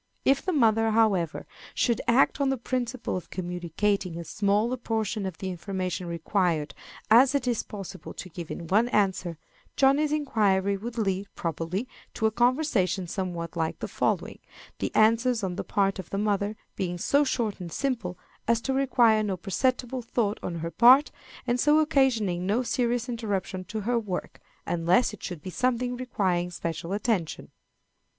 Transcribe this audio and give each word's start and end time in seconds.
If 0.25 0.41
the 0.43 0.51
mother, 0.51 0.89
however, 0.89 1.45
should 1.75 2.01
act 2.07 2.41
on 2.41 2.49
the 2.49 2.57
principle 2.57 3.15
of 3.15 3.29
communicating 3.29 4.17
as 4.17 4.27
small 4.31 4.73
a 4.73 4.77
portion 4.77 5.27
of 5.27 5.37
the 5.37 5.51
information 5.51 6.07
required 6.07 6.73
as 7.11 7.35
it 7.35 7.47
is 7.47 7.61
possible 7.61 8.11
to 8.15 8.27
give 8.29 8.49
in 8.49 8.65
one 8.65 8.87
answer, 8.89 9.37
Johnny's 9.75 10.11
inquiry 10.11 10.75
would 10.75 10.97
lead, 10.97 11.27
probably, 11.35 11.87
to 12.15 12.25
a 12.25 12.31
conversation 12.31 13.05
somewhat 13.05 13.55
like 13.55 13.77
the 13.77 13.87
following, 13.87 14.39
the 14.79 14.91
answers 14.95 15.43
on 15.43 15.55
the 15.55 15.63
part 15.63 15.99
of 15.99 16.09
the 16.09 16.17
mother 16.17 16.55
being 16.75 16.97
so 16.97 17.23
short 17.23 17.59
and 17.59 17.71
simple 17.71 18.17
as 18.47 18.59
to 18.61 18.73
require 18.73 19.21
no 19.21 19.37
perceptible 19.37 20.01
thought 20.01 20.39
on 20.41 20.55
her 20.65 20.71
part, 20.71 21.11
and 21.45 21.59
so 21.59 21.77
occasioning 21.77 22.47
no 22.47 22.63
serious 22.63 23.07
interruption 23.07 23.63
to 23.65 23.81
her 23.81 23.99
work, 23.99 24.39
unless 24.65 25.13
it 25.13 25.21
should 25.21 25.43
be 25.43 25.51
something 25.51 25.95
requiring 25.95 26.49
special 26.49 26.91
attention. 26.91 27.51